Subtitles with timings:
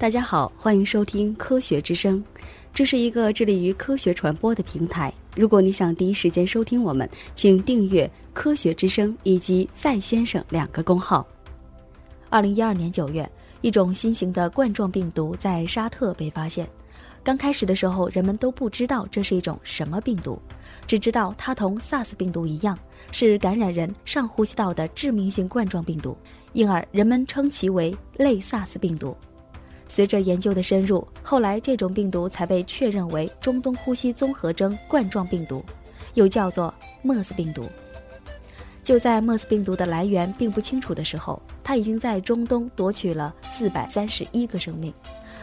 [0.00, 2.24] 大家好，欢迎收听科学之声，
[2.72, 5.12] 这是一个致力于科学传播的平台。
[5.36, 11.28] 如果你想第一时间收听我们，请订阅科学之声以及赛先生两个公号。
[12.30, 16.66] 二零一二年九月，一种新型的冠状病毒在沙特被发现。
[17.22, 20.40] 刚开始的时候，人们都不知道这是一种什么病毒，
[20.86, 22.78] 只知道它同 SARS 病毒一样，
[23.12, 26.16] 是感染人上呼吸道的致命性冠状病毒，
[26.54, 29.14] 因而人们称其为类 SARS 病毒。
[29.90, 35.64] 随着研究的深入，后来这种病毒才被确认为中东呼吸综合征冠状病毒，
[36.14, 36.72] 又叫做
[37.02, 37.64] 莫斯病毒。
[38.84, 44.94] 就在莫斯病毒的来源并不清楚的时候，它已经在中东夺取了四百三十一个生命，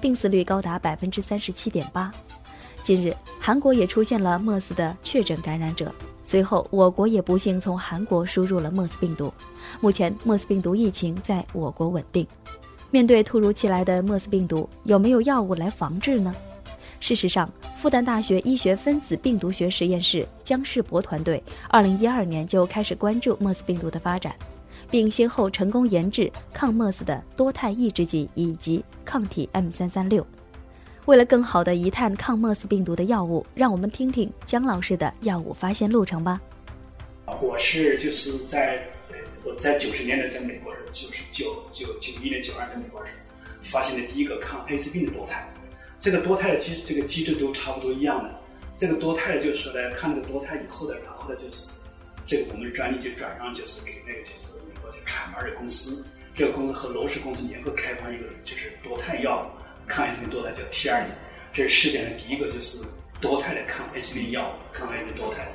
[0.00, 2.10] 病死率高达百分之三十七点八。
[2.82, 9.30] 近日，韩国也出现了莫斯的确诊感染者，随后我国也不幸从韩国输入了莫斯病毒。
[9.82, 12.26] 目前，莫斯病毒疫情在我国稳定。
[12.90, 16.34] 面对突如其来的莫斯病毒，有没有药物来防治呢？
[16.98, 24.34] 事实上，复旦大学医学分子病毒学实验室姜世博团队2012年就开始关注莫斯病毒的发展，
[24.90, 30.24] 并先后成功研制抗莫斯的多肽抑制剂以及抗体 M336。
[31.06, 36.38] 为了更好地一探抗莫斯病毒的药物，让我们听听姜老师的药物发现路程吧。
[37.40, 38.82] 我是就是在。
[39.44, 43.12] 我在九十年代在美国时，就是九九九一年、九二在美国时，
[43.62, 45.48] 发现的第一个抗艾滋病的多肽。
[45.98, 48.30] 这个多肽的机这个机制都差不多一样的。
[48.76, 51.70] 这个多肽就是说呢，看那个多肽以后的，然后呢就是
[52.26, 56.04] 这个我们的专利就转让就是给那个就是美国的传儿的公司。
[56.34, 59.50] 这个公司和罗氏公司联合开发一个就是多肽药，
[59.86, 61.10] 抗艾滋病多肽叫 T 二零，
[61.52, 62.78] 这是世界上第一个就是
[63.20, 65.46] 多肽的抗艾滋病药，抗艾滋病多肽。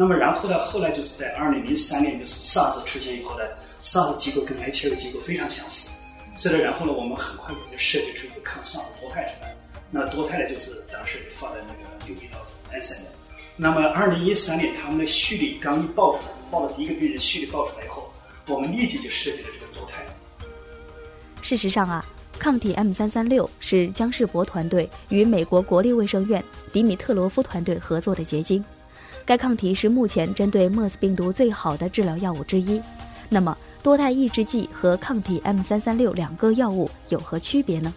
[0.00, 0.58] 那么然后呢？
[0.58, 3.44] 后来就是在二零零三年，就是 SARS 出现以后呢
[3.82, 5.90] ，SARS 机构跟 HIV 机构非常相似，
[6.34, 9.54] 所以呢，然后呢，我们很快就设计出一个抗 SARS 多肽出来。
[9.90, 12.38] 那多肽呢，就是当时就放在那个六一到
[12.72, 13.10] 安三的。
[13.56, 18.10] 那么二零一三年，他们的序列刚一报出来，报了第一个病人序列报出来以后，
[18.48, 19.96] 我们立即就设计了这个多肽。
[21.42, 22.02] 事实上啊，
[22.38, 28.64] 抗体 M 三三六是姜世博团队与美国国立卫生院迪米特罗夫团队合作的结晶。
[29.24, 32.80] 该抗体是目前针对莫斯病毒最好的治疗药物之一。
[33.28, 37.94] 那么，多肽抑制剂和抗体 M 三三六两个药物有何区别呢？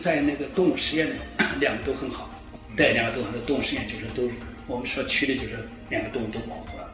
[0.00, 1.14] 在那个动物实验里，
[1.58, 2.30] 两个都很好。
[2.76, 3.38] 对，两个都很好。
[3.46, 4.32] 动物实验就是都，
[4.68, 5.58] 我们说区的就是
[5.88, 6.88] 两个动物都保护了，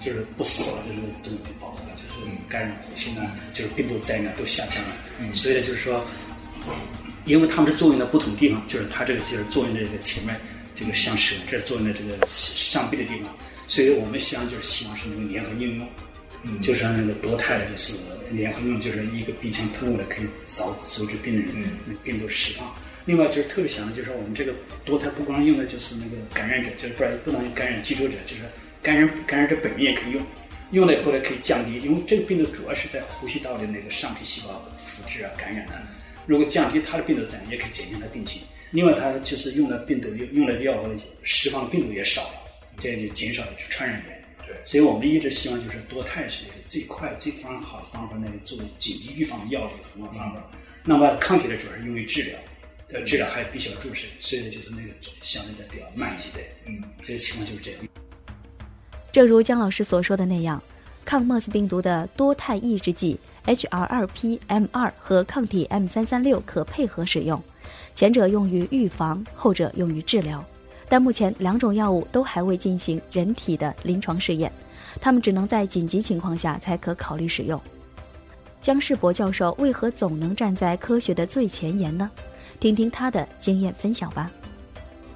[0.00, 5.32] 就是不死了，就是动物都保护了，就是感染活性啊，就是病毒载量都下降了。
[5.32, 6.04] 所以呢，就是说，
[7.24, 10.34] 因为它们的作用在不同地方，就是它这个就是作用在这个前面。
[10.78, 13.34] 这个像舌，这作用在这个上臂的地方，
[13.66, 15.88] 所以我们希望就是希望是能够联合应用，
[16.44, 17.94] 嗯，就是那个多肽的，就是
[18.30, 21.46] 联合应用，就是一个鼻腔喷雾的，可以早阻止病人
[22.04, 22.72] 病毒释放。
[23.06, 24.52] 另外就是特别想的就是我们这个
[24.84, 28.42] 多肽不光用的就是那个感染者，就是不不能感染寄主者，就是
[28.82, 30.22] 感染感染者本人也可以用，
[30.70, 35.72] 用了以后呢可以降低，因为这个病毒主要是在呼吸道的那个上皮细胞复制啊感染的，
[36.26, 38.42] 如果降低它的病毒载量，也可以减轻它病情。
[38.70, 40.82] 另外，它就是用的病毒用用的药
[41.22, 42.34] 释放的病毒也少了，
[42.80, 44.24] 这样就减少了传染源。
[44.46, 50.50] 对，所以我们一直希望就是多肽是最快、最方好的方法，那个作为紧急预防的药的一个很好方法。
[50.84, 52.38] 那么抗体呢，主要是用于治疗，
[52.92, 54.88] 呃，治疗还必须要注射，所以呢，就是那个
[55.20, 56.40] 相对的比较慢一些的。
[56.66, 57.80] 嗯，这个情况就是这样。
[59.12, 60.62] 正如姜老师所说的那样，
[61.04, 67.42] 抗莫斯病毒的多肽抑制剂 HR2PM2 和抗体 M336 可配合使用。
[67.98, 70.44] 前者用于预防，后者用于治疗，
[70.88, 74.52] 但目前两种药物都还未进行人体的临床试验，
[75.00, 77.60] 他们只能在紧急情况下才可考虑使用。
[78.62, 82.08] 姜世博教授为何总能站在科学的最前沿呢？
[82.60, 84.30] 听听他的经验分享吧。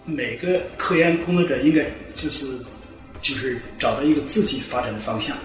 [0.05, 2.49] 每个科研工作者应该就是
[3.21, 5.37] 就是找到一个自己发展的方向。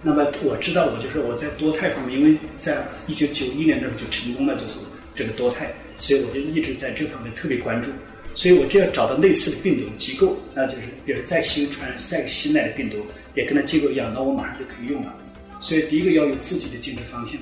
[0.00, 4.78] 那么我知道，我就是我在多肽方面，因为在一九九一年的时候就成功了，就是
[5.14, 5.72] 这个多肽。
[5.96, 7.88] 所以我就一直在这方面特别关注，
[8.34, 12.96] 所以我只要找到类似的病毒机构，那就是比如再新传染再新来的病毒，
[13.36, 15.14] 也跟它机构一样，那我马上就可以用了。
[15.60, 17.40] 所以第一个要有自己的竞争方向、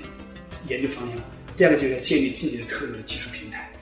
[0.68, 1.16] 研究方向；
[1.56, 3.72] 第二个就是要建立自己的特有的技术平台，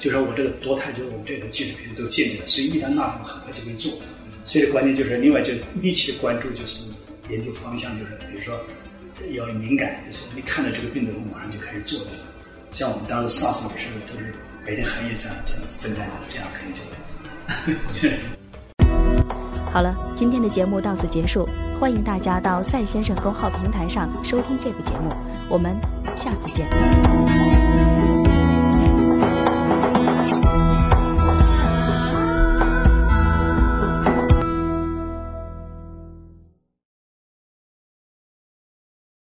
[0.00, 3.92] 就说我这个多肽，就是我们这个技术平台都建立了，所以一旦纳入，很快就可以做。
[4.44, 6.90] 所以关键就是另外就密切关注，就是
[7.30, 8.60] 研究方向，就是比如说
[9.34, 12.10] 要敏感，就是你看到这个病毒，我马上就开始做的。
[12.70, 14.34] 像我们当时上诉的时候，都是
[14.66, 16.82] 白天黑夜这样这样分担着，这样肯定
[17.92, 18.18] 就会。
[19.72, 21.48] 好了，今天的节目到此结束，
[21.78, 25.12] 欢迎大家到赛先生公号平台上收听这个节目，
[25.48, 25.76] 我们
[26.14, 26.66] 下次见。